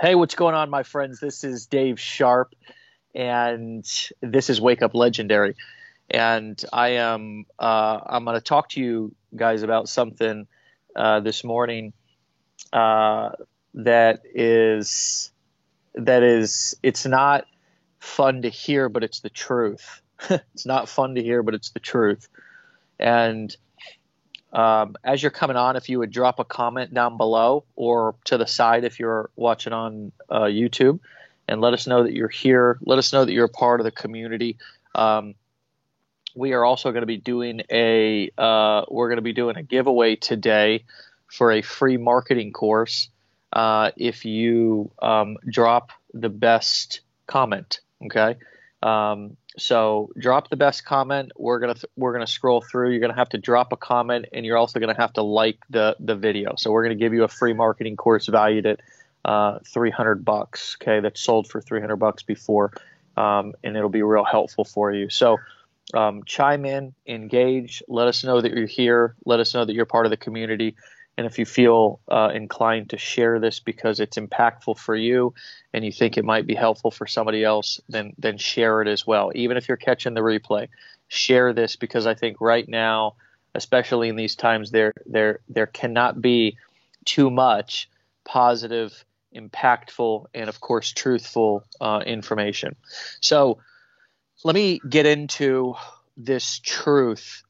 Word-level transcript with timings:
Hey, 0.00 0.14
what's 0.14 0.36
going 0.36 0.54
on, 0.54 0.70
my 0.70 0.84
friends? 0.84 1.18
This 1.18 1.42
is 1.42 1.66
Dave 1.66 1.98
Sharpe, 1.98 2.54
and 3.16 3.84
this 4.20 4.48
is 4.48 4.60
Wake 4.60 4.80
Up 4.80 4.94
Legendary. 4.94 5.56
And 6.08 6.64
I 6.72 6.90
am 6.90 7.46
uh, 7.58 7.98
I'm 8.06 8.24
going 8.24 8.36
to 8.36 8.40
talk 8.40 8.68
to 8.70 8.80
you 8.80 9.12
guys 9.34 9.64
about 9.64 9.88
something 9.88 10.46
uh, 10.94 11.18
this 11.18 11.42
morning 11.42 11.94
uh, 12.72 13.30
that 13.74 14.20
is 14.34 15.32
that 15.96 16.22
is 16.22 16.76
it's 16.84 17.04
not 17.04 17.46
fun 17.98 18.42
to 18.42 18.50
hear, 18.50 18.88
but 18.88 19.02
it's 19.02 19.18
the 19.18 19.30
truth. 19.30 20.00
it's 20.30 20.64
not 20.64 20.88
fun 20.88 21.16
to 21.16 21.22
hear, 21.24 21.42
but 21.42 21.54
it's 21.54 21.70
the 21.70 21.80
truth. 21.80 22.28
And 23.00 23.54
um, 24.52 24.96
as 25.04 25.22
you're 25.22 25.30
coming 25.30 25.56
on, 25.56 25.76
if 25.76 25.88
you 25.88 25.98
would 25.98 26.10
drop 26.10 26.38
a 26.38 26.44
comment 26.44 26.92
down 26.94 27.16
below 27.16 27.64
or 27.76 28.14
to 28.24 28.38
the 28.38 28.46
side 28.46 28.84
if 28.84 28.98
you're 28.98 29.30
watching 29.36 29.72
on 29.72 30.12
uh, 30.30 30.42
YouTube, 30.42 31.00
and 31.46 31.60
let 31.60 31.74
us 31.74 31.86
know 31.86 32.02
that 32.02 32.12
you're 32.12 32.28
here. 32.28 32.78
Let 32.82 32.98
us 32.98 33.12
know 33.12 33.24
that 33.24 33.32
you're 33.32 33.46
a 33.46 33.50
part 33.50 33.80
of 33.80 33.84
the 33.84 33.90
community. 33.90 34.56
Um, 34.94 35.34
we 36.34 36.52
are 36.52 36.64
also 36.64 36.92
going 36.92 37.02
to 37.02 37.06
be 37.06 37.16
doing 37.16 37.62
a 37.70 38.30
uh, 38.38 38.84
we're 38.88 39.08
going 39.08 39.16
to 39.16 39.22
be 39.22 39.32
doing 39.32 39.56
a 39.56 39.62
giveaway 39.62 40.16
today 40.16 40.84
for 41.26 41.52
a 41.52 41.62
free 41.62 41.96
marketing 41.96 42.52
course. 42.52 43.08
Uh, 43.52 43.90
if 43.96 44.24
you 44.24 44.90
um, 45.00 45.36
drop 45.48 45.90
the 46.14 46.28
best 46.28 47.00
comment, 47.26 47.80
okay. 48.04 48.36
Um, 48.82 49.36
so 49.58 50.10
drop 50.18 50.48
the 50.48 50.56
best 50.56 50.84
comment. 50.84 51.32
We're 51.36 51.58
gonna 51.58 51.74
th- 51.74 51.90
we're 51.96 52.12
gonna 52.12 52.26
scroll 52.26 52.60
through. 52.62 52.90
You're 52.90 53.00
gonna 53.00 53.14
have 53.14 53.28
to 53.30 53.38
drop 53.38 53.72
a 53.72 53.76
comment, 53.76 54.26
and 54.32 54.46
you're 54.46 54.56
also 54.56 54.80
gonna 54.80 54.96
have 54.96 55.12
to 55.14 55.22
like 55.22 55.58
the 55.70 55.96
the 56.00 56.16
video. 56.16 56.54
So 56.56 56.70
we're 56.70 56.84
gonna 56.84 56.94
give 56.94 57.12
you 57.12 57.24
a 57.24 57.28
free 57.28 57.52
marketing 57.52 57.96
course 57.96 58.26
valued 58.26 58.66
at 58.66 58.80
uh, 59.24 59.58
300 59.66 60.24
bucks. 60.24 60.76
Okay, 60.80 61.00
that's 61.00 61.20
sold 61.20 61.48
for 61.48 61.60
300 61.60 61.96
bucks 61.96 62.22
before, 62.22 62.72
um, 63.16 63.54
and 63.62 63.76
it'll 63.76 63.88
be 63.88 64.02
real 64.02 64.24
helpful 64.24 64.64
for 64.64 64.92
you. 64.92 65.10
So 65.10 65.38
um, 65.94 66.22
chime 66.24 66.64
in, 66.64 66.94
engage. 67.06 67.82
Let 67.88 68.08
us 68.08 68.24
know 68.24 68.40
that 68.40 68.52
you're 68.52 68.66
here. 68.66 69.14
Let 69.24 69.40
us 69.40 69.54
know 69.54 69.64
that 69.64 69.74
you're 69.74 69.86
part 69.86 70.06
of 70.06 70.10
the 70.10 70.16
community. 70.16 70.76
And 71.18 71.26
if 71.26 71.36
you 71.36 71.44
feel 71.44 71.98
uh, 72.06 72.30
inclined 72.32 72.90
to 72.90 72.96
share 72.96 73.40
this 73.40 73.58
because 73.58 73.98
it's 73.98 74.16
impactful 74.16 74.78
for 74.78 74.94
you 74.94 75.34
and 75.74 75.84
you 75.84 75.90
think 75.90 76.16
it 76.16 76.24
might 76.24 76.46
be 76.46 76.54
helpful 76.54 76.92
for 76.92 77.08
somebody 77.08 77.42
else, 77.42 77.80
then 77.88 78.12
then 78.18 78.38
share 78.38 78.82
it 78.82 78.86
as 78.86 79.04
well. 79.04 79.32
Even 79.34 79.56
if 79.56 79.66
you're 79.66 79.76
catching 79.76 80.14
the 80.14 80.20
replay, 80.20 80.68
share 81.08 81.52
this 81.52 81.74
because 81.74 82.06
I 82.06 82.14
think 82.14 82.40
right 82.40 82.68
now, 82.68 83.16
especially 83.52 84.08
in 84.08 84.14
these 84.14 84.36
times, 84.36 84.70
there 84.70 84.94
there 85.06 85.40
there 85.48 85.66
cannot 85.66 86.22
be 86.22 86.56
too 87.04 87.30
much 87.30 87.90
positive, 88.24 89.04
impactful, 89.34 90.26
and 90.34 90.48
of 90.48 90.60
course 90.60 90.92
truthful 90.92 91.64
uh, 91.80 92.00
information. 92.06 92.76
So 93.20 93.58
let 94.44 94.54
me 94.54 94.80
get 94.88 95.04
into 95.04 95.74
this 96.16 96.60
truth 96.60 97.42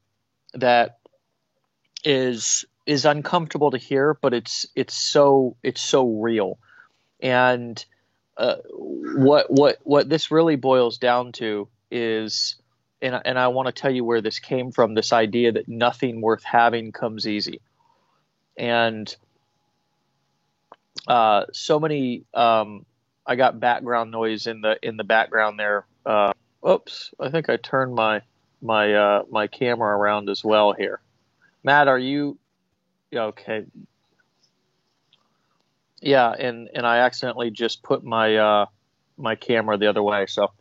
that 0.54 1.00
is 2.02 2.64
is 2.88 3.04
uncomfortable 3.04 3.70
to 3.70 3.76
hear, 3.76 4.14
but 4.14 4.32
it's 4.32 4.66
it's 4.74 4.94
so 4.94 5.56
it's 5.62 5.82
so 5.82 6.08
real, 6.08 6.58
and 7.20 7.84
uh, 8.38 8.56
what 8.72 9.50
what 9.50 9.76
what 9.82 10.08
this 10.08 10.30
really 10.30 10.56
boils 10.56 10.96
down 10.96 11.32
to 11.32 11.68
is, 11.90 12.56
and 13.02 13.20
and 13.26 13.38
I 13.38 13.48
want 13.48 13.66
to 13.66 13.78
tell 13.78 13.90
you 13.90 14.04
where 14.04 14.22
this 14.22 14.38
came 14.38 14.72
from. 14.72 14.94
This 14.94 15.12
idea 15.12 15.52
that 15.52 15.68
nothing 15.68 16.22
worth 16.22 16.42
having 16.42 16.90
comes 16.90 17.28
easy, 17.28 17.60
and 18.56 19.14
uh, 21.06 21.44
so 21.52 21.78
many. 21.78 22.24
Um, 22.32 22.86
I 23.26 23.36
got 23.36 23.60
background 23.60 24.10
noise 24.10 24.46
in 24.46 24.62
the 24.62 24.78
in 24.82 24.96
the 24.96 25.04
background 25.04 25.58
there. 25.58 25.84
Uh, 26.06 26.32
oops, 26.66 27.12
I 27.20 27.28
think 27.28 27.50
I 27.50 27.58
turned 27.58 27.94
my 27.94 28.22
my 28.62 28.94
uh, 28.94 29.22
my 29.30 29.46
camera 29.46 29.94
around 29.94 30.30
as 30.30 30.42
well 30.42 30.72
here. 30.72 31.02
Matt, 31.62 31.88
are 31.88 31.98
you 31.98 32.38
okay. 33.14 33.64
Yeah, 36.00 36.30
and 36.30 36.68
and 36.74 36.86
I 36.86 36.98
accidentally 36.98 37.50
just 37.50 37.82
put 37.82 38.04
my 38.04 38.36
uh, 38.36 38.66
my 39.16 39.34
camera 39.34 39.76
the 39.76 39.88
other 39.88 40.02
way. 40.02 40.26
So 40.26 40.52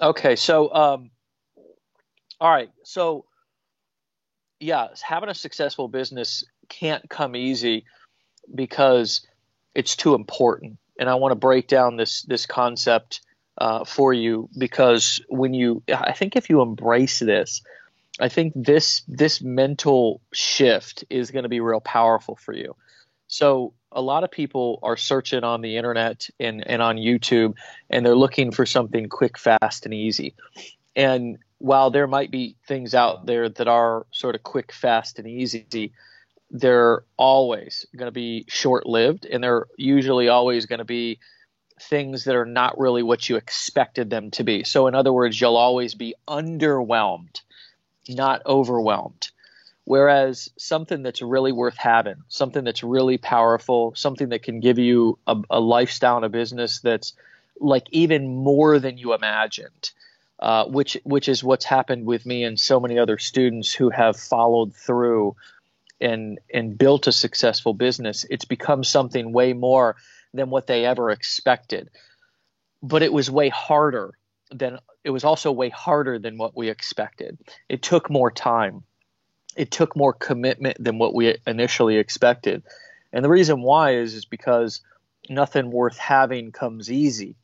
okay, 0.00 0.36
so 0.36 0.72
um, 0.72 1.10
all 2.40 2.50
right, 2.50 2.70
so 2.84 3.24
yeah, 4.60 4.88
having 5.02 5.28
a 5.28 5.34
successful 5.34 5.88
business 5.88 6.44
can't 6.68 7.08
come 7.08 7.34
easy 7.34 7.84
because 8.54 9.26
it's 9.74 9.96
too 9.96 10.14
important. 10.14 10.78
And 10.98 11.08
I 11.08 11.14
want 11.16 11.32
to 11.32 11.36
break 11.36 11.68
down 11.68 11.96
this 11.96 12.22
this 12.22 12.46
concept 12.46 13.20
uh, 13.58 13.84
for 13.84 14.12
you 14.12 14.48
because 14.56 15.20
when 15.28 15.54
you, 15.54 15.82
I 15.92 16.12
think 16.12 16.36
if 16.36 16.48
you 16.48 16.62
embrace 16.62 17.18
this, 17.18 17.62
I 18.20 18.28
think 18.28 18.52
this 18.56 19.02
this 19.06 19.40
mental 19.40 20.20
shift 20.32 21.04
is 21.08 21.30
going 21.30 21.44
to 21.44 21.48
be 21.48 21.60
real 21.60 21.80
powerful 21.80 22.36
for 22.36 22.52
you. 22.52 22.74
So 23.28 23.74
a 23.92 24.02
lot 24.02 24.24
of 24.24 24.30
people 24.30 24.80
are 24.82 24.96
searching 24.96 25.44
on 25.44 25.60
the 25.60 25.76
internet 25.76 26.28
and, 26.40 26.66
and 26.66 26.82
on 26.82 26.96
YouTube 26.96 27.54
and 27.90 28.04
they're 28.04 28.16
looking 28.16 28.50
for 28.50 28.66
something 28.66 29.08
quick, 29.08 29.38
fast, 29.38 29.84
and 29.84 29.94
easy. 29.94 30.34
And 30.96 31.38
while 31.58 31.90
there 31.90 32.06
might 32.06 32.30
be 32.30 32.56
things 32.66 32.94
out 32.94 33.26
there 33.26 33.48
that 33.48 33.68
are 33.68 34.06
sort 34.10 34.34
of 34.34 34.42
quick, 34.42 34.72
fast, 34.72 35.18
and 35.18 35.28
easy, 35.28 35.92
they're 36.50 37.04
always 37.16 37.86
going 37.96 38.06
to 38.06 38.12
be 38.12 38.44
short 38.48 38.86
lived 38.86 39.26
and 39.26 39.44
they're 39.44 39.66
usually 39.76 40.28
always 40.28 40.66
going 40.66 40.78
to 40.78 40.84
be 40.84 41.18
things 41.82 42.24
that 42.24 42.36
are 42.36 42.46
not 42.46 42.78
really 42.78 43.02
what 43.02 43.28
you 43.28 43.36
expected 43.36 44.10
them 44.10 44.30
to 44.32 44.44
be. 44.44 44.64
So, 44.64 44.86
in 44.86 44.94
other 44.94 45.12
words, 45.12 45.40
you'll 45.40 45.56
always 45.56 45.94
be 45.94 46.14
underwhelmed 46.26 47.40
not 48.08 48.42
overwhelmed. 48.46 49.30
Whereas 49.84 50.50
something 50.58 51.02
that's 51.02 51.22
really 51.22 51.52
worth 51.52 51.76
having, 51.76 52.16
something 52.28 52.62
that's 52.62 52.82
really 52.82 53.16
powerful, 53.16 53.94
something 53.94 54.30
that 54.30 54.42
can 54.42 54.60
give 54.60 54.78
you 54.78 55.18
a, 55.26 55.36
a 55.48 55.60
lifestyle 55.60 56.16
and 56.16 56.26
a 56.26 56.28
business 56.28 56.80
that's 56.80 57.14
like 57.58 57.86
even 57.90 58.36
more 58.36 58.78
than 58.78 58.98
you 58.98 59.14
imagined, 59.14 59.90
uh, 60.40 60.66
which 60.66 60.98
which 61.04 61.28
is 61.28 61.42
what's 61.42 61.64
happened 61.64 62.04
with 62.04 62.26
me 62.26 62.44
and 62.44 62.60
so 62.60 62.80
many 62.80 62.98
other 62.98 63.18
students 63.18 63.72
who 63.72 63.88
have 63.88 64.16
followed 64.18 64.74
through 64.74 65.34
and 66.02 66.38
and 66.52 66.76
built 66.76 67.06
a 67.06 67.12
successful 67.12 67.72
business. 67.72 68.26
It's 68.28 68.44
become 68.44 68.84
something 68.84 69.32
way 69.32 69.54
more 69.54 69.96
than 70.34 70.50
what 70.50 70.66
they 70.66 70.84
ever 70.84 71.10
expected, 71.10 71.90
but 72.82 73.02
it 73.02 73.12
was 73.12 73.30
way 73.30 73.48
harder 73.48 74.12
than 74.50 74.78
it 75.04 75.10
was 75.10 75.24
also 75.24 75.52
way 75.52 75.68
harder 75.68 76.18
than 76.18 76.38
what 76.38 76.56
we 76.56 76.68
expected. 76.68 77.38
It 77.68 77.82
took 77.82 78.10
more 78.10 78.30
time. 78.30 78.82
It 79.56 79.70
took 79.70 79.96
more 79.96 80.12
commitment 80.12 80.76
than 80.82 80.98
what 80.98 81.14
we 81.14 81.36
initially 81.46 81.96
expected. 81.96 82.62
And 83.12 83.24
the 83.24 83.28
reason 83.28 83.62
why 83.62 83.96
is 83.96 84.14
is 84.14 84.24
because 84.24 84.82
nothing 85.28 85.70
worth 85.70 85.98
having 85.98 86.52
comes 86.52 86.90
easy. 86.90 87.36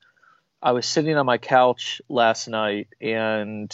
I 0.62 0.72
was 0.72 0.86
sitting 0.86 1.16
on 1.16 1.26
my 1.26 1.38
couch 1.38 2.00
last 2.08 2.48
night 2.48 2.88
and 3.00 3.70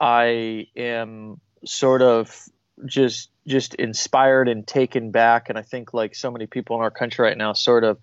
I 0.00 0.68
am 0.76 1.40
sort 1.64 2.02
of 2.02 2.48
just 2.86 3.30
just 3.46 3.74
inspired 3.74 4.48
and 4.48 4.66
taken 4.66 5.10
back 5.10 5.48
and 5.48 5.58
I 5.58 5.62
think 5.62 5.94
like 5.94 6.14
so 6.14 6.30
many 6.30 6.46
people 6.46 6.76
in 6.76 6.82
our 6.82 6.90
country 6.90 7.24
right 7.24 7.36
now 7.36 7.52
sort 7.52 7.82
of 7.82 7.98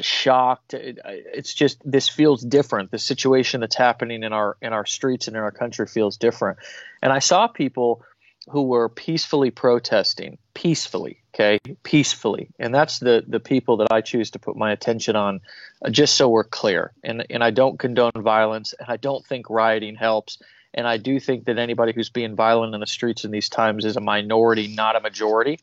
shocked. 0.00 0.74
It, 0.74 0.98
it's 1.04 1.54
just 1.54 1.80
this 1.84 2.08
feels 2.08 2.42
different. 2.42 2.90
The 2.90 2.98
situation 2.98 3.60
that's 3.60 3.76
happening 3.76 4.22
in 4.22 4.32
our 4.32 4.56
in 4.62 4.72
our 4.72 4.86
streets 4.86 5.28
and 5.28 5.36
in 5.36 5.42
our 5.42 5.50
country 5.50 5.86
feels 5.86 6.16
different. 6.16 6.58
And 7.02 7.12
I 7.12 7.18
saw 7.18 7.46
people 7.46 8.02
who 8.50 8.64
were 8.64 8.88
peacefully 8.88 9.50
protesting, 9.50 10.38
peacefully, 10.52 11.22
okay, 11.34 11.58
peacefully, 11.82 12.48
and 12.58 12.74
that's 12.74 12.98
the 12.98 13.24
the 13.26 13.40
people 13.40 13.78
that 13.78 13.88
I 13.90 14.00
choose 14.00 14.30
to 14.32 14.38
put 14.38 14.56
my 14.56 14.72
attention 14.72 15.16
on, 15.16 15.40
uh, 15.84 15.90
just 15.90 16.16
so 16.16 16.28
we're 16.28 16.44
clear. 16.44 16.92
And 17.02 17.26
and 17.30 17.42
I 17.42 17.50
don't 17.50 17.78
condone 17.78 18.12
violence, 18.16 18.74
and 18.78 18.88
I 18.88 18.96
don't 18.96 19.24
think 19.26 19.50
rioting 19.50 19.96
helps. 19.96 20.38
And 20.76 20.88
I 20.88 20.96
do 20.96 21.20
think 21.20 21.44
that 21.44 21.56
anybody 21.56 21.92
who's 21.92 22.10
being 22.10 22.34
violent 22.34 22.74
in 22.74 22.80
the 22.80 22.86
streets 22.86 23.24
in 23.24 23.30
these 23.30 23.48
times 23.48 23.84
is 23.84 23.96
a 23.96 24.00
minority, 24.00 24.66
not 24.66 24.96
a 24.96 25.00
majority. 25.00 25.60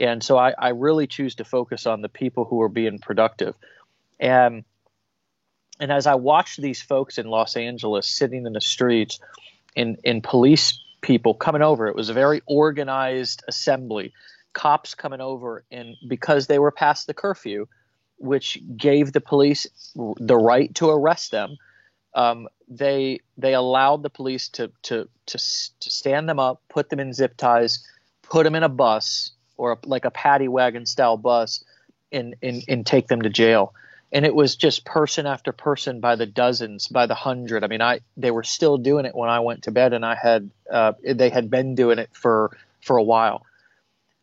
And 0.00 0.24
so 0.24 0.38
I, 0.38 0.54
I 0.58 0.70
really 0.70 1.06
choose 1.06 1.34
to 1.36 1.44
focus 1.44 1.86
on 1.86 2.00
the 2.00 2.08
people 2.08 2.46
who 2.46 2.62
are 2.62 2.70
being 2.70 2.98
productive. 2.98 3.54
And 4.18 4.64
and 5.78 5.90
as 5.90 6.06
I 6.06 6.14
watched 6.14 6.60
these 6.60 6.82
folks 6.82 7.16
in 7.16 7.26
Los 7.26 7.56
Angeles 7.56 8.06
sitting 8.06 8.44
in 8.44 8.52
the 8.52 8.60
streets 8.60 9.18
in, 9.74 9.96
in 10.04 10.20
police 10.20 10.78
people 11.00 11.32
coming 11.32 11.62
over, 11.62 11.86
it 11.86 11.96
was 11.96 12.10
a 12.10 12.14
very 12.14 12.42
organized 12.44 13.42
assembly, 13.48 14.12
cops 14.52 14.94
coming 14.94 15.22
over, 15.22 15.64
and 15.70 15.96
because 16.06 16.46
they 16.46 16.58
were 16.58 16.70
past 16.70 17.06
the 17.06 17.14
curfew, 17.14 17.66
which 18.18 18.58
gave 18.76 19.12
the 19.12 19.22
police 19.22 19.66
the 19.94 20.36
right 20.36 20.74
to 20.74 20.90
arrest 20.90 21.30
them, 21.30 21.56
um, 22.14 22.46
they 22.68 23.20
they 23.38 23.54
allowed 23.54 24.02
the 24.02 24.10
police 24.10 24.48
to, 24.50 24.70
to 24.82 25.08
to 25.26 25.38
to 25.38 25.90
stand 25.90 26.28
them 26.28 26.38
up, 26.38 26.60
put 26.68 26.90
them 26.90 27.00
in 27.00 27.14
zip 27.14 27.38
ties, 27.38 27.86
put 28.22 28.44
them 28.44 28.54
in 28.54 28.62
a 28.62 28.68
bus, 28.68 29.32
or 29.60 29.72
a, 29.72 29.78
like 29.84 30.06
a 30.06 30.10
paddy 30.10 30.48
wagon 30.48 30.86
style 30.86 31.18
bus 31.18 31.62
and, 32.10 32.34
and, 32.42 32.64
and 32.66 32.86
take 32.86 33.08
them 33.08 33.20
to 33.20 33.28
jail. 33.28 33.74
And 34.10 34.24
it 34.24 34.34
was 34.34 34.56
just 34.56 34.86
person 34.86 35.26
after 35.26 35.52
person 35.52 36.00
by 36.00 36.16
the 36.16 36.24
dozens, 36.24 36.88
by 36.88 37.04
the 37.06 37.14
hundred. 37.14 37.62
I 37.62 37.68
mean, 37.68 37.82
I 37.82 38.00
they 38.16 38.32
were 38.32 38.42
still 38.42 38.78
doing 38.78 39.04
it 39.04 39.14
when 39.14 39.28
I 39.28 39.38
went 39.40 39.64
to 39.64 39.70
bed, 39.70 39.92
and 39.92 40.04
I 40.04 40.16
had 40.16 40.50
uh, 40.68 40.94
they 41.04 41.28
had 41.28 41.48
been 41.48 41.76
doing 41.76 42.00
it 42.00 42.10
for 42.12 42.56
for 42.80 42.96
a 42.96 43.04
while, 43.04 43.46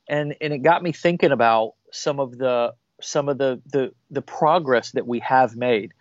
and 0.10 0.36
and 0.42 0.52
it 0.52 0.58
got 0.58 0.84
me 0.84 0.92
thinking 0.92 1.32
about 1.32 1.76
some 1.94 2.20
of 2.20 2.38
the 2.38 2.74
some 3.02 3.30
of 3.30 3.38
the 3.38 3.62
the, 3.72 3.94
the 4.12 4.22
progress 4.22 4.92
that 4.92 5.08
we 5.08 5.20
have 5.20 5.56
made 5.56 5.94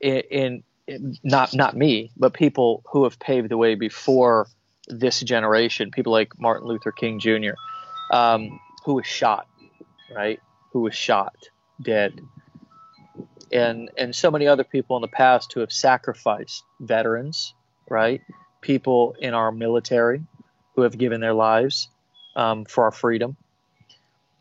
in, 0.00 0.62
in, 0.86 1.18
not 1.24 1.54
not 1.54 1.76
me, 1.76 2.12
but 2.16 2.34
people 2.34 2.84
who 2.92 3.02
have 3.02 3.18
paved 3.18 3.48
the 3.48 3.56
way 3.56 3.74
before 3.74 4.46
this 4.86 5.18
generation, 5.18 5.90
people 5.90 6.12
like 6.12 6.38
Martin 6.38 6.68
Luther 6.68 6.92
King 6.92 7.18
Jr., 7.18 7.54
um, 8.12 8.60
who 8.84 8.94
was 8.94 9.06
shot, 9.06 9.46
right? 10.14 10.40
Who 10.72 10.80
was 10.80 10.94
shot 10.94 11.34
dead, 11.80 12.20
and 13.52 13.90
and 13.96 14.14
so 14.14 14.30
many 14.30 14.46
other 14.46 14.64
people 14.64 14.96
in 14.96 15.02
the 15.02 15.08
past 15.08 15.52
who 15.52 15.60
have 15.60 15.72
sacrificed 15.72 16.62
veterans, 16.80 17.54
right? 17.88 18.20
People 18.60 19.14
in 19.18 19.34
our 19.34 19.52
military 19.52 20.22
who 20.74 20.82
have 20.82 20.98
given 20.98 21.20
their 21.20 21.34
lives 21.34 21.88
um, 22.36 22.64
for 22.64 22.84
our 22.84 22.90
freedom, 22.90 23.36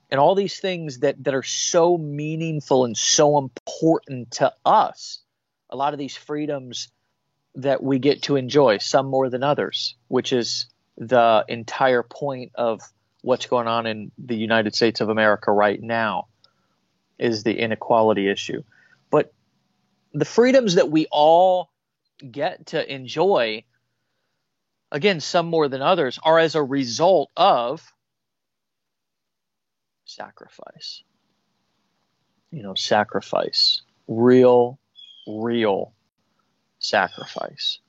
and 0.09 0.19
all 0.19 0.35
these 0.35 0.59
things 0.59 0.99
that 0.99 1.23
that 1.23 1.33
are 1.33 1.43
so 1.43 1.97
meaningful 1.97 2.85
and 2.85 2.97
so 2.97 3.37
important 3.37 4.31
to 4.31 4.53
us. 4.65 5.19
A 5.69 5.75
lot 5.75 5.93
of 5.93 5.99
these 5.99 6.15
freedoms 6.15 6.89
that 7.55 7.81
we 7.83 7.99
get 7.99 8.23
to 8.23 8.35
enjoy, 8.35 8.77
some 8.77 9.07
more 9.07 9.29
than 9.29 9.43
others, 9.43 9.95
which 10.07 10.33
is 10.33 10.67
the 10.97 11.43
entire 11.47 12.03
point 12.03 12.51
of 12.55 12.81
what's 13.23 13.45
going 13.45 13.67
on 13.67 13.87
in 13.87 14.11
the 14.17 14.35
United 14.35 14.75
States 14.75 14.99
of 14.99 15.07
America 15.09 15.51
right 15.51 15.81
now 15.81 16.27
is 17.17 17.43
the 17.43 17.57
inequality 17.57 18.29
issue. 18.29 18.61
But 19.09 19.33
the 20.13 20.25
freedoms 20.25 20.75
that 20.75 20.91
we 20.91 21.07
all 21.09 21.71
get 22.29 22.67
to 22.67 22.93
enjoy, 22.93 23.63
again, 24.91 25.21
some 25.21 25.45
more 25.47 25.69
than 25.69 25.81
others, 25.81 26.19
are 26.21 26.37
as 26.37 26.55
a 26.55 26.61
result 26.61 27.31
of 27.37 27.81
sacrifice. 30.03 31.01
You 32.51 32.61
know, 32.61 32.75
sacrifice. 32.75 33.83
Real, 34.09 34.77
real 35.25 35.93
sacrifice. 36.79 37.79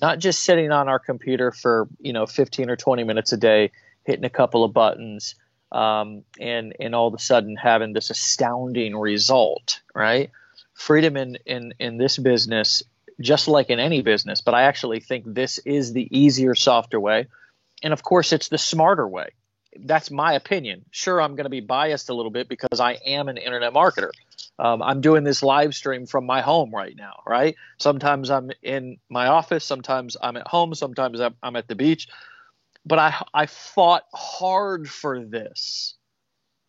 Not 0.00 0.18
just 0.18 0.42
sitting 0.44 0.72
on 0.72 0.88
our 0.88 0.98
computer 0.98 1.52
for, 1.52 1.88
you 2.00 2.14
know, 2.14 2.24
15 2.24 2.70
or 2.70 2.76
20 2.76 3.04
minutes 3.04 3.32
a 3.32 3.36
day, 3.36 3.70
hitting 4.08 4.24
a 4.24 4.30
couple 4.30 4.64
of 4.64 4.72
buttons, 4.72 5.34
um, 5.70 6.24
and, 6.40 6.74
and 6.80 6.94
all 6.94 7.08
of 7.08 7.14
a 7.14 7.18
sudden 7.18 7.56
having 7.56 7.92
this 7.92 8.08
astounding 8.08 8.96
result, 8.96 9.82
right? 9.94 10.30
Freedom 10.72 11.16
in, 11.16 11.36
in, 11.44 11.74
in 11.78 11.98
this 11.98 12.16
business, 12.16 12.82
just 13.20 13.48
like 13.48 13.68
in 13.68 13.78
any 13.78 14.00
business, 14.00 14.40
but 14.40 14.54
I 14.54 14.62
actually 14.62 15.00
think 15.00 15.24
this 15.26 15.58
is 15.58 15.92
the 15.92 16.08
easier, 16.10 16.54
softer 16.54 16.98
way. 16.98 17.26
And 17.82 17.92
of 17.92 18.02
course, 18.02 18.32
it's 18.32 18.48
the 18.48 18.58
smarter 18.58 19.06
way. 19.06 19.28
That's 19.76 20.10
my 20.10 20.32
opinion. 20.32 20.86
Sure, 20.90 21.20
I'm 21.20 21.36
going 21.36 21.44
to 21.44 21.50
be 21.50 21.60
biased 21.60 22.08
a 22.08 22.14
little 22.14 22.30
bit 22.30 22.48
because 22.48 22.80
I 22.80 22.92
am 23.04 23.28
an 23.28 23.36
internet 23.36 23.74
marketer. 23.74 24.10
Um, 24.58 24.82
I'm 24.82 25.02
doing 25.02 25.22
this 25.22 25.42
live 25.42 25.74
stream 25.74 26.06
from 26.06 26.24
my 26.26 26.40
home 26.40 26.74
right 26.74 26.96
now, 26.96 27.22
right? 27.26 27.54
Sometimes 27.78 28.30
I'm 28.30 28.50
in 28.62 28.96
my 29.08 29.26
office, 29.26 29.64
sometimes 29.64 30.16
I'm 30.20 30.36
at 30.36 30.48
home, 30.48 30.74
sometimes 30.74 31.20
I'm, 31.20 31.34
I'm 31.42 31.56
at 31.56 31.68
the 31.68 31.76
beach. 31.76 32.08
But 32.88 32.98
I, 32.98 33.24
I 33.34 33.46
fought 33.46 34.04
hard 34.14 34.88
for 34.88 35.22
this, 35.22 35.94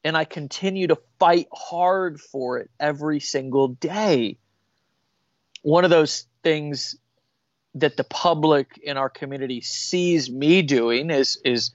and 0.04 0.18
I 0.18 0.26
continue 0.26 0.88
to 0.88 0.98
fight 1.18 1.48
hard 1.54 2.20
for 2.20 2.60
it 2.60 2.70
every 2.80 3.22
single 3.22 3.70
day. 3.70 4.38
One 5.62 5.86
of 5.86 5.90
those 5.90 6.26
things 6.44 6.98
that 7.76 7.96
the 7.96 8.04
public 8.04 8.78
in 8.84 8.98
our 8.98 9.10
community 9.10 9.62
sees 9.62 10.30
me 10.30 10.62
doing 10.62 11.10
is 11.10 11.40
is 11.46 11.72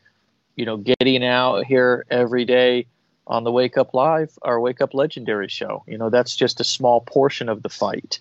you 0.57 0.67
know 0.67 0.77
getting 0.77 1.25
out 1.25 1.65
here 1.65 2.05
every 2.11 2.45
day 2.45 2.87
on 3.27 3.45
the 3.45 3.53
Wake 3.53 3.79
Up 3.79 3.95
Live 3.95 4.39
or 4.43 4.61
Wake 4.61 4.81
Up 4.81 4.95
Legendary 4.95 5.49
show. 5.49 5.83
You 5.87 5.99
know, 5.99 6.11
that's 6.11 6.37
just 6.37 6.61
a 6.61 6.65
small 6.65 7.01
portion 7.01 7.49
of 7.49 7.63
the 7.63 7.69
fight. 7.71 8.21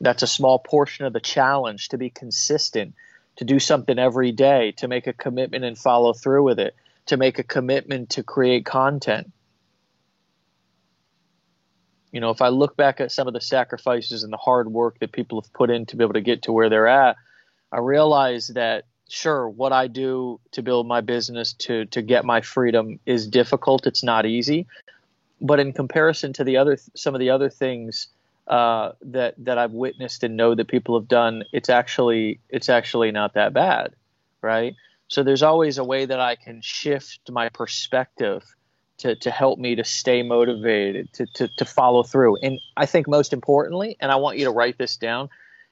That's 0.00 0.22
a 0.22 0.26
small 0.26 0.58
portion 0.58 1.04
of 1.04 1.12
the 1.12 1.20
challenge 1.20 1.90
to 1.90 1.98
be 1.98 2.10
consistent, 2.10 2.94
to 3.36 3.44
do 3.44 3.58
something 3.58 3.98
every 3.98 4.32
day, 4.32 4.72
to 4.72 4.88
make 4.88 5.06
a 5.06 5.12
commitment 5.12 5.64
and 5.64 5.78
follow 5.78 6.12
through 6.12 6.42
with 6.42 6.58
it, 6.58 6.74
to 7.06 7.16
make 7.16 7.38
a 7.38 7.42
commitment 7.42 8.10
to 8.10 8.22
create 8.22 8.64
content. 8.64 9.32
You 12.12 12.20
know, 12.20 12.30
if 12.30 12.40
I 12.40 12.48
look 12.48 12.76
back 12.76 13.00
at 13.00 13.12
some 13.12 13.28
of 13.28 13.34
the 13.34 13.40
sacrifices 13.40 14.22
and 14.22 14.32
the 14.32 14.38
hard 14.38 14.68
work 14.68 14.98
that 15.00 15.12
people 15.12 15.40
have 15.40 15.52
put 15.52 15.70
in 15.70 15.86
to 15.86 15.96
be 15.96 16.04
able 16.04 16.14
to 16.14 16.20
get 16.20 16.42
to 16.42 16.52
where 16.52 16.70
they're 16.70 16.88
at, 16.88 17.16
I 17.70 17.78
realize 17.78 18.48
that 18.48 18.84
sure 19.08 19.48
what 19.48 19.72
i 19.72 19.86
do 19.86 20.40
to 20.50 20.62
build 20.62 20.86
my 20.86 21.00
business 21.00 21.52
to 21.52 21.84
to 21.86 22.02
get 22.02 22.24
my 22.24 22.40
freedom 22.40 22.98
is 23.06 23.28
difficult 23.28 23.86
it's 23.86 24.02
not 24.02 24.26
easy 24.26 24.66
but 25.40 25.60
in 25.60 25.72
comparison 25.72 26.32
to 26.32 26.42
the 26.42 26.56
other 26.56 26.76
some 26.94 27.14
of 27.14 27.20
the 27.20 27.30
other 27.30 27.48
things 27.48 28.08
uh, 28.48 28.92
that 29.02 29.34
that 29.38 29.58
i've 29.58 29.72
witnessed 29.72 30.22
and 30.22 30.36
know 30.36 30.54
that 30.54 30.68
people 30.68 30.98
have 30.98 31.08
done 31.08 31.42
it's 31.52 31.68
actually 31.68 32.40
it's 32.48 32.68
actually 32.68 33.10
not 33.10 33.34
that 33.34 33.52
bad 33.52 33.94
right 34.42 34.74
so 35.08 35.22
there's 35.22 35.42
always 35.42 35.78
a 35.78 35.84
way 35.84 36.06
that 36.06 36.20
i 36.20 36.36
can 36.36 36.60
shift 36.62 37.20
my 37.30 37.48
perspective 37.48 38.44
to, 38.98 39.14
to 39.16 39.30
help 39.30 39.58
me 39.58 39.74
to 39.74 39.84
stay 39.84 40.22
motivated 40.22 41.12
to, 41.12 41.26
to, 41.34 41.48
to 41.58 41.64
follow 41.64 42.02
through 42.02 42.36
and 42.36 42.60
i 42.76 42.86
think 42.86 43.08
most 43.08 43.32
importantly 43.32 43.96
and 44.00 44.12
i 44.12 44.16
want 44.16 44.38
you 44.38 44.44
to 44.44 44.50
write 44.50 44.78
this 44.78 44.96
down 44.96 45.28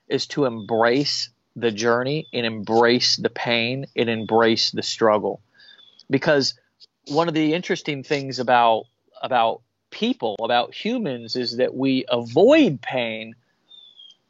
is 0.08 0.26
to 0.26 0.44
embrace 0.44 1.30
the 1.56 1.70
journey 1.70 2.26
and 2.32 2.44
embrace 2.44 3.16
the 3.16 3.30
pain 3.30 3.86
and 3.96 4.10
embrace 4.10 4.70
the 4.70 4.82
struggle. 4.82 5.40
Because 6.10 6.54
one 7.08 7.28
of 7.28 7.34
the 7.34 7.54
interesting 7.54 8.02
things 8.02 8.38
about 8.38 8.84
about 9.22 9.62
people, 9.94 10.37
about 10.43 10.75
humans, 10.75 11.37
is 11.37 11.56
that 11.56 11.75
we 11.75 12.05
avoid 12.08 12.82
pain, 12.82 13.35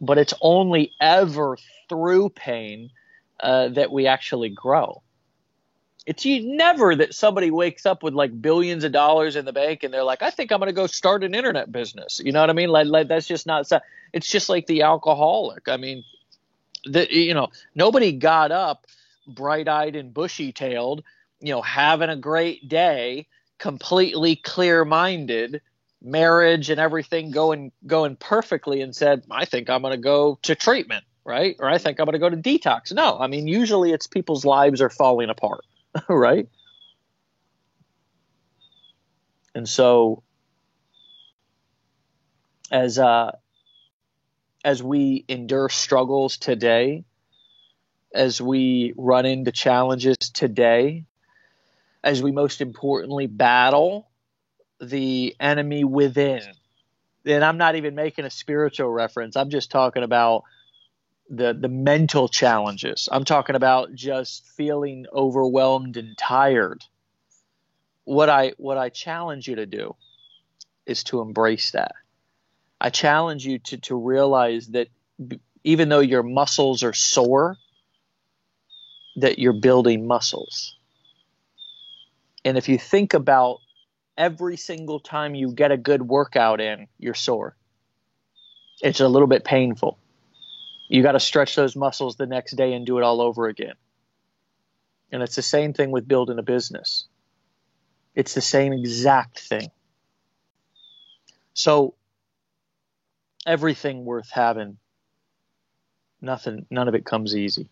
but 0.00 0.18
it's 0.18 0.34
only 0.40 0.92
ever 1.00 1.56
through 1.88 2.28
pain 2.28 2.90
uh, 3.40 3.68
that 3.68 3.90
we 3.90 4.06
actually 4.06 4.50
grow. 4.50 5.02
It's 6.06 6.26
never 6.26 6.94
that 6.94 7.14
somebody 7.14 7.50
wakes 7.50 7.86
up 7.86 8.02
with 8.02 8.12
like 8.12 8.42
billions 8.42 8.84
of 8.84 8.92
dollars 8.92 9.36
in 9.36 9.46
the 9.46 9.54
bank 9.54 9.82
and 9.82 9.94
they're 9.94 10.04
like, 10.04 10.22
I 10.22 10.28
think 10.28 10.52
I'm 10.52 10.58
going 10.58 10.68
to 10.68 10.74
go 10.74 10.86
start 10.86 11.24
an 11.24 11.34
internet 11.34 11.72
business. 11.72 12.20
You 12.22 12.30
know 12.30 12.42
what 12.42 12.50
I 12.50 12.52
mean? 12.52 12.68
Like, 12.68 12.88
like 12.88 13.08
that's 13.08 13.26
just 13.26 13.46
not. 13.46 13.66
It's 14.12 14.28
just 14.28 14.50
like 14.50 14.66
the 14.66 14.82
alcoholic. 14.82 15.66
I 15.66 15.78
mean, 15.78 16.04
that 16.86 17.10
you 17.10 17.34
know 17.34 17.48
nobody 17.74 18.12
got 18.12 18.52
up 18.52 18.86
bright-eyed 19.26 19.96
and 19.96 20.12
bushy-tailed 20.12 21.02
you 21.40 21.52
know 21.52 21.62
having 21.62 22.10
a 22.10 22.16
great 22.16 22.68
day 22.68 23.26
completely 23.58 24.36
clear-minded 24.36 25.60
marriage 26.02 26.68
and 26.70 26.78
everything 26.78 27.30
going 27.30 27.72
going 27.86 28.14
perfectly 28.16 28.82
and 28.82 28.94
said 28.94 29.24
i 29.30 29.44
think 29.46 29.70
i'm 29.70 29.80
going 29.80 29.92
to 29.92 29.98
go 29.98 30.38
to 30.42 30.54
treatment 30.54 31.04
right? 31.24 31.56
Or 31.58 31.70
i 31.70 31.78
think 31.78 31.98
i'm 31.98 32.04
going 32.04 32.12
to 32.12 32.18
go 32.18 32.28
to 32.28 32.36
detox. 32.36 32.92
No 32.92 33.18
i 33.18 33.26
mean 33.26 33.46
usually 33.46 33.92
it's 33.92 34.06
people's 34.06 34.44
lives 34.44 34.82
are 34.82 34.90
falling 34.90 35.30
apart 35.30 35.64
right? 36.08 36.48
And 39.54 39.68
so 39.68 40.22
as 42.70 42.98
uh 42.98 43.32
as 44.64 44.82
we 44.82 45.24
endure 45.28 45.68
struggles 45.68 46.38
today, 46.38 47.04
as 48.14 48.40
we 48.40 48.94
run 48.96 49.26
into 49.26 49.52
challenges 49.52 50.16
today, 50.16 51.04
as 52.04 52.22
we 52.22 52.30
most 52.30 52.60
importantly 52.60 53.26
battle 53.26 54.08
the 54.80 55.34
enemy 55.40 55.84
within. 55.84 56.42
And 57.26 57.42
I'm 57.42 57.56
not 57.56 57.76
even 57.76 57.94
making 57.94 58.26
a 58.26 58.30
spiritual 58.30 58.90
reference. 58.90 59.36
I'm 59.36 59.50
just 59.50 59.70
talking 59.70 60.02
about 60.02 60.44
the 61.30 61.54
the 61.58 61.68
mental 61.68 62.28
challenges. 62.28 63.08
I'm 63.10 63.24
talking 63.24 63.56
about 63.56 63.94
just 63.94 64.46
feeling 64.56 65.06
overwhelmed 65.12 65.96
and 65.96 66.16
tired. 66.18 66.84
What 68.04 68.28
I 68.28 68.52
what 68.58 68.76
I 68.76 68.90
challenge 68.90 69.48
you 69.48 69.56
to 69.56 69.66
do 69.66 69.96
is 70.86 71.04
to 71.04 71.22
embrace 71.22 71.70
that. 71.70 71.92
I 72.78 72.90
challenge 72.90 73.46
you 73.46 73.60
to, 73.60 73.78
to 73.78 73.96
realize 73.96 74.66
that 74.68 74.88
b- 75.26 75.40
even 75.64 75.88
though 75.88 76.00
your 76.00 76.22
muscles 76.22 76.82
are 76.82 76.92
sore, 76.92 77.56
that 79.16 79.38
you're 79.38 79.54
building 79.58 80.06
muscles. 80.06 80.76
And 82.44 82.58
if 82.58 82.68
you 82.68 82.78
think 82.78 83.14
about 83.14 83.58
every 84.16 84.56
single 84.56 85.00
time 85.00 85.34
you 85.34 85.52
get 85.52 85.72
a 85.72 85.76
good 85.76 86.02
workout 86.02 86.60
in, 86.60 86.86
you're 86.98 87.14
sore. 87.14 87.56
It's 88.82 89.00
a 89.00 89.08
little 89.08 89.28
bit 89.28 89.44
painful. 89.44 89.98
You 90.88 91.02
got 91.02 91.12
to 91.12 91.20
stretch 91.20 91.56
those 91.56 91.74
muscles 91.74 92.16
the 92.16 92.26
next 92.26 92.52
day 92.56 92.74
and 92.74 92.84
do 92.84 92.98
it 92.98 93.04
all 93.04 93.20
over 93.20 93.46
again. 93.48 93.74
And 95.10 95.22
it's 95.22 95.36
the 95.36 95.42
same 95.42 95.72
thing 95.72 95.90
with 95.90 96.06
building 96.06 96.38
a 96.38 96.42
business. 96.42 97.06
It's 98.14 98.34
the 98.34 98.40
same 98.40 98.72
exact 98.72 99.40
thing. 99.40 99.70
So 101.54 101.94
everything 103.46 104.04
worth 104.04 104.30
having, 104.30 104.78
nothing, 106.20 106.66
none 106.70 106.88
of 106.88 106.94
it 106.94 107.04
comes 107.04 107.34
easy. 107.36 107.68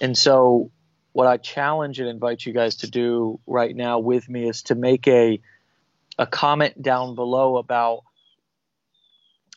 And 0.00 0.16
so 0.16 0.70
what 1.16 1.26
I 1.26 1.38
challenge 1.38 1.98
and 1.98 2.10
invite 2.10 2.44
you 2.44 2.52
guys 2.52 2.76
to 2.76 2.90
do 2.90 3.40
right 3.46 3.74
now 3.74 4.00
with 4.00 4.28
me 4.28 4.46
is 4.46 4.64
to 4.64 4.74
make 4.74 5.08
a 5.08 5.40
a 6.18 6.26
comment 6.26 6.82
down 6.82 7.14
below 7.14 7.56
about 7.56 8.02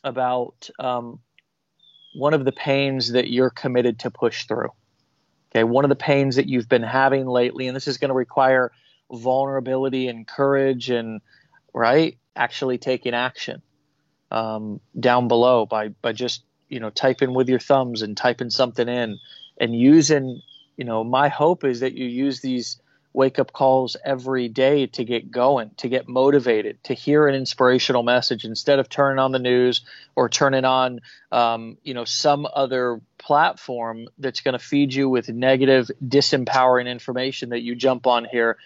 about 0.02 0.70
um, 0.78 1.18
one 2.14 2.32
of 2.32 2.46
the 2.46 2.52
pains 2.52 3.12
that 3.12 3.28
you're 3.28 3.50
committed 3.50 3.98
to 3.98 4.10
push 4.10 4.46
through. 4.46 4.70
Okay, 5.50 5.62
one 5.62 5.84
of 5.84 5.90
the 5.90 5.96
pains 5.96 6.36
that 6.36 6.48
you've 6.48 6.66
been 6.66 6.82
having 6.82 7.26
lately, 7.26 7.66
and 7.66 7.76
this 7.76 7.88
is 7.88 7.98
going 7.98 8.08
to 8.08 8.14
require 8.14 8.72
vulnerability 9.12 10.08
and 10.08 10.26
courage 10.26 10.88
and 10.88 11.20
right 11.74 12.16
actually 12.34 12.78
taking 12.78 13.12
action 13.12 13.60
um, 14.30 14.80
down 14.98 15.28
below 15.28 15.66
by 15.66 15.88
by 15.88 16.14
just 16.14 16.42
you 16.70 16.80
know 16.80 16.88
typing 16.88 17.34
with 17.34 17.50
your 17.50 17.58
thumbs 17.58 18.00
and 18.00 18.16
typing 18.16 18.48
something 18.48 18.88
in 18.88 19.18
and 19.58 19.74
using 19.74 20.40
you 20.80 20.86
know 20.86 21.04
my 21.04 21.28
hope 21.28 21.64
is 21.64 21.80
that 21.80 21.92
you 21.92 22.06
use 22.06 22.40
these 22.40 22.80
wake 23.12 23.38
up 23.38 23.52
calls 23.52 23.96
every 24.02 24.48
day 24.48 24.86
to 24.86 25.04
get 25.04 25.30
going, 25.30 25.70
to 25.76 25.88
get 25.88 26.08
motivated, 26.08 26.82
to 26.84 26.94
hear 26.94 27.26
an 27.28 27.34
inspirational 27.34 28.02
message 28.02 28.44
instead 28.44 28.78
of 28.78 28.88
turning 28.88 29.18
on 29.18 29.32
the 29.32 29.38
news 29.38 29.82
or 30.14 30.28
turning 30.28 30.64
on, 30.64 31.00
um, 31.32 31.76
you 31.82 31.92
know, 31.92 32.04
some 32.04 32.46
other 32.54 33.00
platform 33.18 34.06
that's 34.18 34.40
going 34.40 34.52
to 34.52 34.64
feed 34.64 34.94
you 34.94 35.08
with 35.10 35.28
negative, 35.28 35.90
disempowering 36.02 36.86
information 36.86 37.50
that 37.50 37.60
you 37.60 37.74
jump 37.74 38.06
on 38.06 38.24
here, 38.24 38.56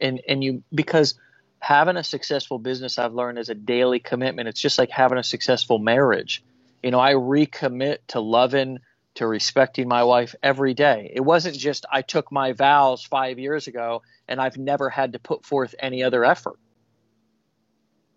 and 0.00 0.20
and 0.28 0.44
you 0.44 0.62
because 0.72 1.14
having 1.58 1.96
a 1.96 2.04
successful 2.04 2.60
business 2.60 2.98
I've 2.98 3.14
learned 3.14 3.38
is 3.40 3.48
a 3.48 3.54
daily 3.54 3.98
commitment. 3.98 4.48
It's 4.48 4.60
just 4.60 4.78
like 4.78 4.90
having 4.90 5.18
a 5.18 5.24
successful 5.24 5.80
marriage. 5.80 6.44
You 6.84 6.92
know, 6.92 7.00
I 7.00 7.14
recommit 7.14 7.98
to 8.08 8.20
loving 8.20 8.78
to 9.14 9.26
respecting 9.26 9.88
my 9.88 10.04
wife 10.04 10.34
every 10.42 10.74
day. 10.74 11.10
It 11.14 11.20
wasn't 11.20 11.56
just 11.56 11.86
I 11.90 12.02
took 12.02 12.32
my 12.32 12.52
vows 12.52 13.04
five 13.04 13.38
years 13.38 13.66
ago 13.66 14.02
and 14.28 14.40
I've 14.40 14.56
never 14.56 14.90
had 14.90 15.12
to 15.12 15.18
put 15.18 15.44
forth 15.44 15.74
any 15.78 16.02
other 16.02 16.24
effort. 16.24 16.58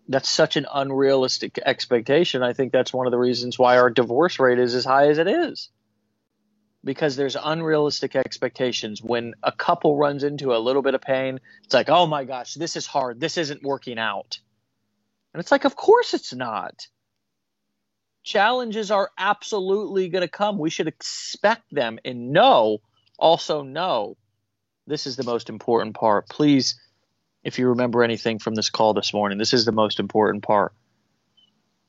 That's 0.08 0.28
such 0.28 0.56
an 0.56 0.66
unrealistic 0.72 1.58
expectation. 1.64 2.42
I 2.42 2.52
think 2.52 2.72
that's 2.72 2.92
one 2.92 3.06
of 3.06 3.10
the 3.10 3.18
reasons 3.18 3.58
why 3.58 3.78
our 3.78 3.90
divorce 3.90 4.38
rate 4.38 4.58
is 4.58 4.74
as 4.74 4.84
high 4.84 5.08
as 5.08 5.18
it 5.18 5.28
is. 5.28 5.70
Because 6.82 7.16
there's 7.16 7.36
unrealistic 7.36 8.16
expectations. 8.16 9.02
When 9.02 9.34
a 9.42 9.52
couple 9.52 9.96
runs 9.96 10.24
into 10.24 10.54
a 10.54 10.58
little 10.58 10.82
bit 10.82 10.94
of 10.94 11.00
pain, 11.00 11.40
it's 11.64 11.74
like, 11.74 11.90
oh 11.90 12.06
my 12.06 12.24
gosh, 12.24 12.54
this 12.54 12.76
is 12.76 12.86
hard. 12.86 13.20
This 13.20 13.36
isn't 13.36 13.62
working 13.62 13.98
out. 13.98 14.38
And 15.34 15.40
it's 15.40 15.52
like, 15.52 15.64
of 15.64 15.76
course 15.76 16.14
it's 16.14 16.32
not 16.32 16.86
challenges 18.28 18.90
are 18.90 19.10
absolutely 19.16 20.10
going 20.10 20.20
to 20.22 20.28
come. 20.28 20.58
We 20.58 20.68
should 20.68 20.86
expect 20.86 21.62
them 21.72 21.98
and 22.04 22.30
know, 22.30 22.78
also 23.18 23.62
know, 23.62 24.18
this 24.86 25.06
is 25.06 25.16
the 25.16 25.24
most 25.24 25.48
important 25.48 25.94
part. 25.94 26.28
Please, 26.28 26.78
if 27.42 27.58
you 27.58 27.68
remember 27.68 28.02
anything 28.02 28.38
from 28.38 28.54
this 28.54 28.68
call 28.68 28.92
this 28.92 29.14
morning, 29.14 29.38
this 29.38 29.54
is 29.54 29.64
the 29.64 29.72
most 29.72 29.98
important 29.98 30.42
part 30.42 30.74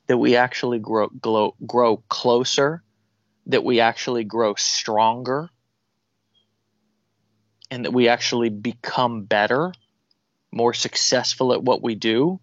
that 0.06 0.16
we 0.16 0.36
actually 0.36 0.78
grow, 0.78 1.08
grow, 1.08 1.54
grow 1.66 1.98
closer, 2.08 2.82
that 3.46 3.62
we 3.62 3.80
actually 3.80 4.24
grow 4.24 4.54
stronger, 4.54 5.50
and 7.70 7.84
that 7.84 7.92
we 7.92 8.08
actually 8.08 8.48
become 8.48 9.24
better, 9.24 9.72
more 10.50 10.72
successful 10.72 11.52
at 11.52 11.62
what 11.62 11.82
we 11.82 11.94
do 11.94 12.40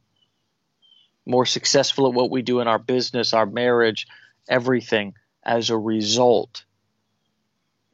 more 1.28 1.46
successful 1.46 2.08
at 2.08 2.14
what 2.14 2.32
we 2.32 2.42
do 2.42 2.62
in 2.62 2.68
our 2.68 2.80
business, 2.80 3.34
our 3.34 3.46
marriage, 3.46 4.08
everything 4.50 5.14
as 5.44 5.70
a 5.70 5.78
result 5.78 6.64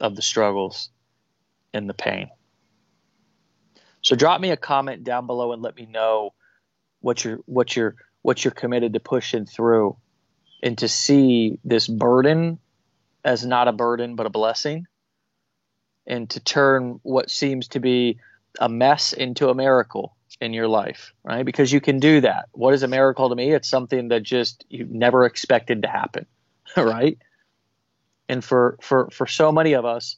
of 0.00 0.16
the 0.16 0.22
struggles 0.22 0.90
and 1.72 1.88
the 1.88 1.94
pain. 1.94 2.28
So 4.02 4.16
drop 4.16 4.40
me 4.40 4.50
a 4.50 4.56
comment 4.56 5.02
down 5.02 5.26
below 5.26 5.52
and 5.52 5.62
let 5.62 5.76
me 5.76 5.86
know 5.86 6.30
what 7.00 7.24
you're 7.24 7.38
what 7.46 7.74
you're 7.74 7.96
what 8.22 8.44
you're 8.44 8.52
committed 8.52 8.92
to 8.94 9.00
pushing 9.00 9.46
through 9.46 9.96
and 10.62 10.78
to 10.78 10.88
see 10.88 11.58
this 11.64 11.88
burden 11.88 12.58
as 13.24 13.44
not 13.44 13.68
a 13.68 13.72
burden 13.72 14.16
but 14.16 14.26
a 14.26 14.30
blessing 14.30 14.86
and 16.06 16.28
to 16.30 16.40
turn 16.40 17.00
what 17.02 17.30
seems 17.30 17.68
to 17.68 17.80
be 17.80 18.18
a 18.58 18.68
mess 18.68 19.12
into 19.12 19.48
a 19.48 19.54
miracle 19.54 20.14
in 20.40 20.52
your 20.52 20.68
life, 20.68 21.12
right? 21.22 21.44
Because 21.44 21.72
you 21.72 21.80
can 21.80 21.98
do 21.98 22.20
that. 22.20 22.48
What 22.52 22.74
is 22.74 22.82
a 22.82 22.88
miracle 22.88 23.28
to 23.28 23.34
me? 23.34 23.52
It's 23.52 23.68
something 23.68 24.08
that 24.08 24.22
just 24.22 24.64
you 24.68 24.86
never 24.90 25.24
expected 25.24 25.82
to 25.82 25.88
happen, 25.88 26.26
right? 26.76 27.18
And 28.28 28.44
for 28.44 28.78
for 28.80 29.08
for 29.10 29.26
so 29.26 29.52
many 29.52 29.74
of 29.74 29.84
us 29.84 30.16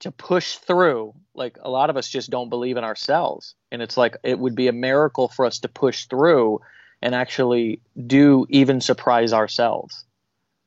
to 0.00 0.10
push 0.10 0.56
through, 0.56 1.14
like 1.34 1.58
a 1.62 1.70
lot 1.70 1.90
of 1.90 1.96
us 1.96 2.08
just 2.08 2.30
don't 2.30 2.50
believe 2.50 2.76
in 2.76 2.84
ourselves. 2.84 3.54
And 3.72 3.80
it's 3.80 3.96
like 3.96 4.16
it 4.22 4.38
would 4.38 4.54
be 4.54 4.68
a 4.68 4.72
miracle 4.72 5.28
for 5.28 5.46
us 5.46 5.58
to 5.60 5.68
push 5.68 6.06
through 6.06 6.60
and 7.02 7.14
actually 7.14 7.80
do 8.06 8.46
even 8.48 8.80
surprise 8.80 9.32
ourselves, 9.32 10.04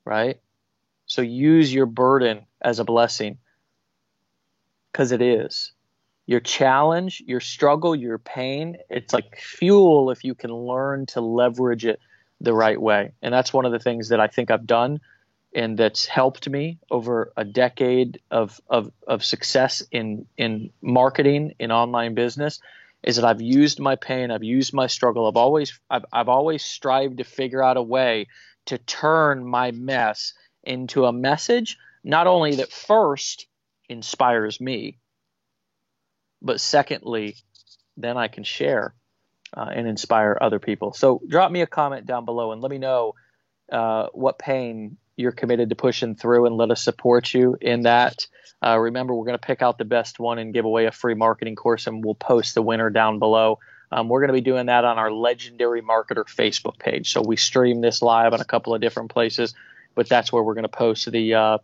right? 0.06 0.40
So 1.06 1.22
use 1.22 1.74
your 1.74 1.86
burden 1.86 2.42
as 2.62 2.80
a 2.80 2.84
blessing 2.84 3.38
because 4.92 5.12
it 5.12 5.22
is 5.22 5.72
your 6.30 6.40
challenge, 6.40 7.24
your 7.26 7.40
struggle, 7.40 7.96
your 7.96 8.20
pain, 8.20 8.78
it's 8.88 9.14
like 9.14 9.36
fuel 9.40 10.12
if 10.12 10.24
you 10.24 10.36
can 10.36 10.54
learn 10.54 11.08
to 11.08 11.22
leverage 11.22 11.86
it 11.86 12.00
the 12.40 12.54
right 12.54 12.80
way. 12.80 13.14
And 13.24 13.34
that's 13.34 13.52
one 13.52 13.66
of 13.66 13.72
the 13.72 13.80
things 13.80 14.10
that 14.10 14.20
I 14.20 14.28
think 14.28 14.52
I've 14.52 14.68
done 14.68 15.00
and 15.56 15.76
that's 15.76 16.06
helped 16.06 16.48
me 16.48 16.78
over 16.92 17.34
a 17.36 17.44
decade 17.44 18.22
of, 18.30 18.62
of, 18.70 18.92
of 19.08 19.26
success 19.26 19.82
in, 19.90 20.28
in 20.38 20.70
marketing, 20.84 21.56
in 21.58 21.72
online 21.72 22.14
business, 22.14 22.60
is 23.02 23.16
that 23.16 23.26
I've 23.26 23.42
used 23.42 23.80
my 23.80 23.96
pain, 23.96 24.30
I've 24.30 24.44
used 24.44 24.72
my 24.72 24.86
struggle, 24.86 25.28
I've 25.28 25.36
always 25.36 25.80
I've, 25.90 26.06
I've 26.14 26.30
always 26.30 26.64
strived 26.64 27.18
to 27.18 27.24
figure 27.24 27.64
out 27.64 27.76
a 27.76 27.82
way 27.82 28.28
to 28.68 28.78
turn 28.78 29.44
my 29.44 29.72
mess 29.72 30.36
into 30.64 31.06
a 31.06 31.12
message, 31.12 31.76
not 32.04 32.28
only 32.28 32.58
that 32.58 32.72
first 32.72 33.48
inspires 33.90 34.62
me, 34.62 35.00
but 36.42 36.62
secondly, 36.62 37.36
then 37.98 38.18
I 38.18 38.28
can 38.28 38.44
share 38.44 38.94
uh, 39.56 39.70
and 39.74 39.88
inspire 39.88 40.38
other 40.40 40.60
people. 40.60 40.94
So 40.94 41.22
drop 41.28 41.52
me 41.52 41.62
a 41.62 41.68
comment 41.68 42.06
down 42.06 42.26
below 42.26 42.52
and 42.52 42.62
let 42.62 42.72
me 42.72 42.78
know 42.78 43.16
uh, 43.72 44.08
what 44.14 44.40
pain 44.40 44.98
you're 45.16 45.32
committed 45.32 45.70
to 45.70 45.76
pushing 45.76 46.16
through 46.16 46.46
and 46.46 46.56
let 46.56 46.72
us 46.72 46.82
support 46.82 47.34
you 47.34 47.58
in 47.60 47.82
that. 47.82 48.28
Uh, 48.66 48.78
remember, 48.78 49.14
we're 49.14 49.26
going 49.26 49.38
to 49.38 49.46
pick 49.46 49.62
out 49.62 49.78
the 49.78 49.86
best 49.86 50.20
one 50.20 50.38
and 50.40 50.54
give 50.54 50.66
away 50.66 50.86
a 50.86 50.92
free 50.92 51.14
marketing 51.14 51.56
course, 51.56 51.88
and 51.88 52.04
we'll 52.04 52.16
post 52.16 52.56
the 52.56 52.62
winner 52.62 52.90
down 52.90 53.20
below. 53.20 53.60
Um, 53.92 54.08
we're 54.08 54.20
going 54.20 54.30
to 54.30 54.34
be 54.34 54.42
doing 54.42 54.68
that 54.68 54.86
on 54.86 54.98
our 54.98 55.12
Legendary 55.12 55.82
Marketer 55.82 56.26
Facebook 56.26 56.78
page. 56.78 57.12
So 57.12 57.22
we 57.22 57.36
stream 57.38 57.82
this 57.82 58.02
live 58.02 58.34
on 58.34 58.42
a 58.42 58.46
couple 58.46 58.74
of 58.74 58.82
different 58.82 59.12
places, 59.12 59.54
but 59.96 60.08
that's 60.08 60.32
where 60.32 60.44
we're 60.44 60.54
going 60.54 60.64
to 60.64 60.70
post 60.70 61.10
the 61.12 61.34
uh, 61.34 61.58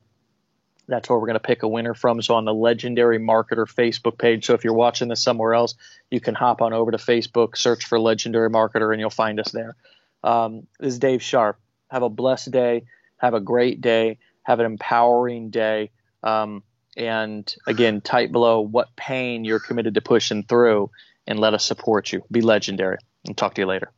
that's 0.87 1.09
where 1.09 1.17
we're 1.17 1.27
going 1.27 1.35
to 1.35 1.39
pick 1.39 1.63
a 1.63 1.67
winner 1.67 1.93
from. 1.93 2.21
So 2.21 2.35
on 2.35 2.45
the 2.45 2.53
Legendary 2.53 3.19
Marketer 3.19 3.65
Facebook 3.65 4.17
page. 4.17 4.45
So 4.45 4.53
if 4.53 4.63
you're 4.63 4.73
watching 4.73 5.07
this 5.07 5.21
somewhere 5.21 5.53
else, 5.53 5.75
you 6.11 6.19
can 6.19 6.35
hop 6.35 6.61
on 6.61 6.73
over 6.73 6.91
to 6.91 6.97
Facebook, 6.97 7.57
search 7.57 7.85
for 7.85 7.99
Legendary 7.99 8.49
Marketer, 8.49 8.91
and 8.91 8.99
you'll 8.99 9.09
find 9.09 9.39
us 9.39 9.51
there. 9.51 9.75
Um, 10.23 10.67
this 10.79 10.93
is 10.93 10.99
Dave 10.99 11.21
Sharpe. 11.21 11.59
Have 11.89 12.03
a 12.03 12.09
blessed 12.09 12.51
day. 12.51 12.85
Have 13.17 13.33
a 13.33 13.39
great 13.39 13.81
day. 13.81 14.17
Have 14.43 14.59
an 14.59 14.65
empowering 14.65 15.49
day. 15.49 15.91
Um, 16.23 16.63
and 16.97 17.53
again, 17.67 18.01
type 18.01 18.31
below 18.31 18.61
what 18.61 18.95
pain 18.95 19.43
you're 19.43 19.59
committed 19.59 19.95
to 19.95 20.01
pushing 20.01 20.43
through, 20.43 20.91
and 21.27 21.39
let 21.39 21.53
us 21.53 21.65
support 21.65 22.11
you. 22.11 22.23
Be 22.31 22.41
legendary. 22.41 22.97
And 23.25 23.35
talk 23.35 23.55
to 23.55 23.61
you 23.61 23.67
later. 23.67 23.91